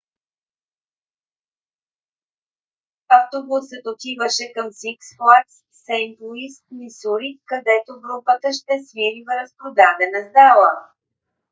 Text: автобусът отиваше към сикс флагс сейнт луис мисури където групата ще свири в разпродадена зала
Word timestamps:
автобусът 3.17 3.83
отиваше 3.93 4.45
към 4.55 4.67
сикс 4.79 5.07
флагс 5.17 5.55
сейнт 5.85 6.19
луис 6.21 6.55
мисури 6.77 7.31
където 7.45 8.01
групата 8.03 8.47
ще 8.59 8.73
свири 8.85 9.21
в 9.27 9.29
разпродадена 9.41 10.21
зала 10.35 10.71